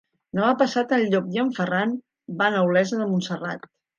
Demà 0.37 0.47
passat 0.61 0.93
en 0.97 1.03
Llop 1.11 1.27
i 1.35 1.41
en 1.43 1.51
Ferran 1.59 1.93
van 2.41 2.57
a 2.61 2.65
Olesa 2.71 3.01
de 3.03 3.09
Montserrat. 3.15 3.71